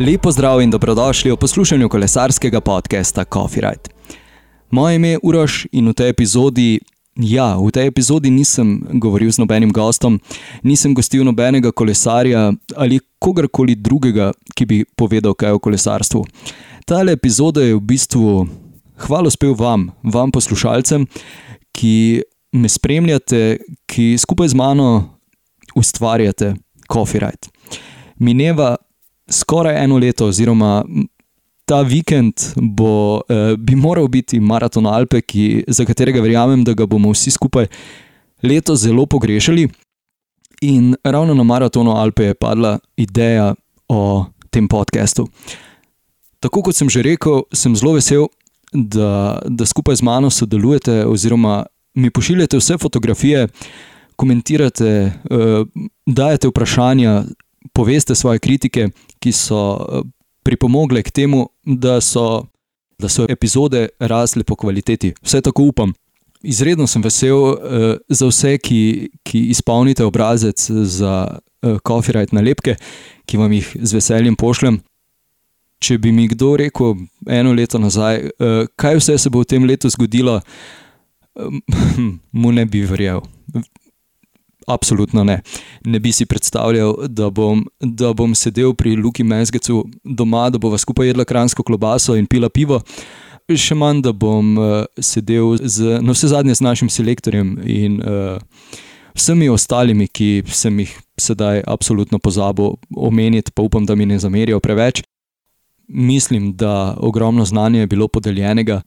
[0.00, 3.88] Lepo zdrav in dobrodošli v poslušanju kolesarskega podcasta Coffee Ride.
[4.70, 6.80] Moje ime je Uroš in v tej epizodi,
[7.16, 10.20] ja, v tej epizodi nisem govoril z nobenim gostom,
[10.62, 16.24] nisem gostil nobenega kolesarja ali kogarkoli drugega, ki bi povedal kaj o kolesarstvu.
[16.84, 18.48] Ta epizoda je v bistvu
[19.08, 21.06] hvalo spev vam, vam poslušalcem,
[21.72, 22.20] ki
[22.52, 23.58] me spremljate,
[23.88, 25.16] ki skupaj z mano
[25.74, 26.54] ustvarjate
[26.84, 27.48] Coffee Ride.
[28.20, 28.76] Mineva
[29.30, 30.84] skoraj eno leto, oziroma
[31.66, 36.86] ta vikend bo, eh, bi moral biti maraton Alpe, ki, za katerega verjamem, da ga
[36.86, 37.66] bomo vsi skupaj
[38.42, 39.68] letos zelo pogrešali.
[40.60, 43.54] In ravno na maratonu Alpe je padla ideja
[43.88, 45.26] o tem podkastu.
[46.40, 48.28] Tako kot sem že rekel, sem zelo vesel,
[48.72, 53.48] da, da skupaj z mano sodelujete, oziroma mi pošiljate vse fotografije,
[54.16, 55.66] komentirate, uh,
[56.06, 57.24] dajete vprašanja,
[57.72, 58.88] poveste svoje kritike,
[59.26, 60.04] ki so eh,
[60.46, 62.46] pripomogle k temu, da so,
[62.98, 65.14] da so epizode rasle po kvaliteti.
[65.22, 65.94] Vse tako upam.
[66.46, 67.56] Izredno sem vesel uh,
[68.08, 72.76] za vse, ki, ki izpolnite obrazec za uh, copyright nalepke,
[73.26, 74.78] ki vam jih z veseljem pošljem.
[75.82, 76.94] Če bi mi kdo rekel
[77.26, 81.58] eno leto nazaj, uh, kaj vse se bo v tem letu zgodilo, uh,
[82.44, 83.24] mu ne bi verjel.
[84.66, 85.40] Absolutno ne.
[85.84, 90.78] Ne bi si predstavljal, da bom, da bom sedel pri Luki Mezgecu doma, da bova
[90.78, 92.80] skupaj jedla kransko klobaso in pila pivo.
[93.46, 98.40] Še manj, da bom uh, sedel z, na vse zadnje z našim selektorjem in uh,
[99.14, 104.58] vsemi ostalimi, ki sem jih sedaj absolutno pozabil omeniti, pa upam, da mi ne zamerijo
[104.60, 105.04] preveč.
[105.86, 108.82] Mislim, da ogromno znanja je bilo podeljenega.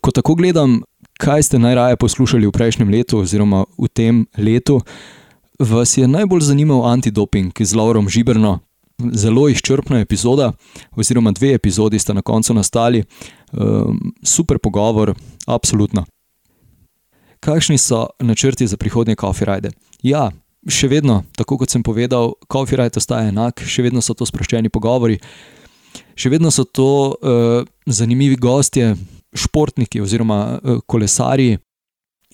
[0.00, 0.82] Ko tako gledam
[1.22, 4.82] kaj ste najraje poslušali v prejšnjem letu, oziroma v tem letu,
[5.54, 8.58] vas je najbolj zanimal antidoping z Laurom Žiberno.
[8.98, 10.52] Zelo izčrpna epizoda,
[10.94, 13.02] oziroma dve epizodi sta na koncu nastali,
[13.52, 15.14] um, super pogovor,
[15.46, 16.04] absolutno.
[17.40, 19.70] Kakšni so načrti za prihodnje Coffee Ride?
[20.02, 20.30] Ja,
[20.68, 24.70] še vedno, tako kot sem povedal, Coffee Ride ostaja enak, še vedno so to sproščeni
[24.70, 25.18] pogovori,
[26.14, 28.94] še vedno so to uh, zanimivi gostje,
[29.34, 31.58] športniki oziroma eh, kolesarji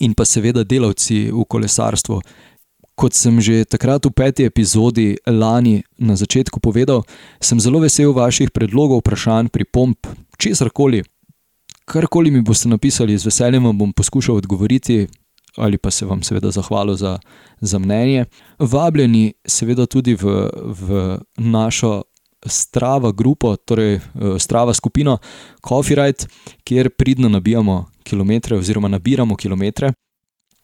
[0.00, 2.20] in pa seveda delavci v kolesarstvu.
[2.98, 7.06] Kot sem že takrat v peti epizodi lani na začetku povedal,
[7.40, 10.06] sem zelo vesel vaših predlogov, vprašanj, pripomp,
[10.38, 11.04] česar koli.
[11.88, 15.06] Karkoli mi boste napisali, z veseljem vam bom poskušal odgovoriti,
[15.56, 17.18] ali pa se vam seveda zahvalil za,
[17.60, 18.26] za mnenje.
[18.58, 22.02] Vabljeni seveda tudi v, v našo
[22.46, 24.00] strava grupo, torej eh,
[24.38, 25.18] strava skupino
[25.68, 26.26] Coffee Ride,
[26.64, 29.92] kjer pridno nabijamo kilometre oziroma nabiramo kilometre.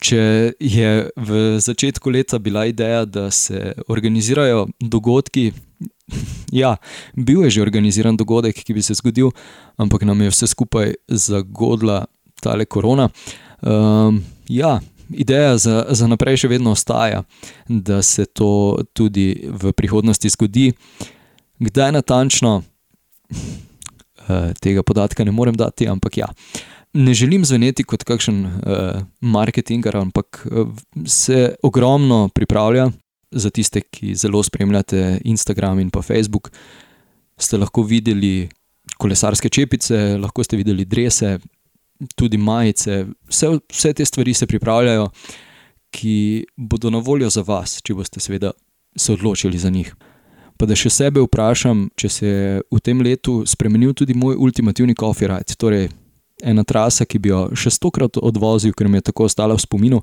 [0.00, 5.52] Če je v začetku leta bila ideja, da se organizirajo dogodki,
[6.62, 6.76] ja,
[7.14, 9.30] bil je že organiziran dogodek, ki bi se zgodil,
[9.76, 12.06] ampak nam je vse skupaj zagodla
[12.40, 13.10] tale korona.
[13.60, 14.80] Um, ja,
[15.12, 17.22] ideja za, za naprej še vedno ostaja,
[17.68, 20.70] da se to tudi v prihodnosti zgodi.
[21.60, 22.62] Kdaj natančno,
[23.30, 26.28] eh, tega podatka ne morem dati, ampak ja.
[26.92, 30.72] Ne želim zveneti kot kakšen uh, marketinger, ampak uh,
[31.06, 32.88] se ogromno pripravlja
[33.30, 36.50] za tiste, ki zelo spremljate Instagram in pa Facebook.
[37.38, 38.48] Ste lahko videli
[38.98, 41.38] kolesarske čepice, lahko ste videli drese,
[42.16, 45.08] tudi majice, vse, vse te stvari se pripravljajo,
[45.90, 48.50] ki bodo na voljo za vas, če boste seveda
[48.96, 49.94] se odločili za njih.
[50.60, 54.92] Pa da še sebe vprašam, če se je v tem letu spremenil tudi moj ultimativni
[54.92, 55.86] coffee ride, torej
[56.44, 60.02] ena trasa, ki bi jo še stokrat odvozil, ker mi je tako ostala v spominu.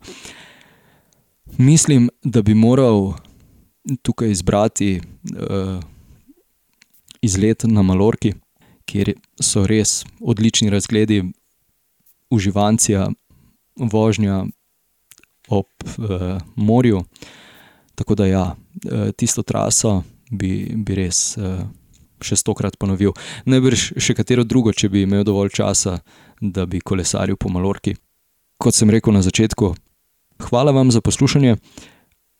[1.61, 3.13] Mislim, da bi moral
[4.01, 5.77] tukaj izbrati uh,
[7.21, 8.33] izlet na Malorki,
[8.89, 11.21] kjer so res odlični razgledi,
[12.33, 13.11] uživancija,
[13.77, 14.41] vožnja
[15.53, 15.69] ob
[16.01, 17.05] uh, morju.
[17.93, 19.99] Tako da ja, uh, tisto traso
[20.31, 21.65] bi, bi res uh,
[22.23, 23.13] še stokrat ponovil.
[23.49, 25.99] Najbrž še katero drugo, če bi imel dovolj časa,
[26.41, 27.95] da bi kolesaril po Malorki.
[28.57, 29.73] Kot sem rekel na začetku,
[30.49, 31.57] hvala vam za poslušanje.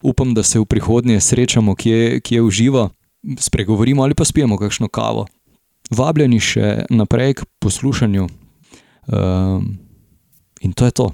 [0.06, 2.90] Upam, da se v prihodnje srečamo, kje, kje uživa,
[3.40, 5.26] spregovorimo ali pa spijemo kakšno kavo.
[5.90, 8.28] Vabljeni še naprej k poslušanju.
[9.08, 9.78] Um,
[10.62, 11.08] in to je to.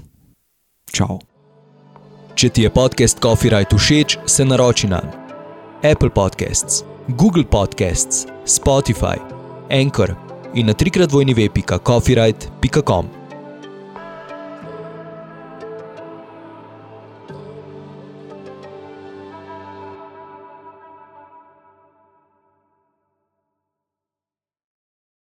[0.92, 1.22] Čau.
[2.34, 5.23] Če ti je podcast Coffee Right všeč, se naroči na
[5.84, 6.86] Apple Podcasts,
[7.18, 9.20] Google Podcasts, Spotify,
[9.70, 10.16] Anchor
[10.54, 13.23] in na trikrat vojni web.coffeeright.com.